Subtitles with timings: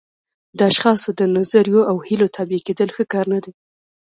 [0.57, 3.51] د اشخاصو د نظریو او هیلو تابع کېدل ښه کار نه دی.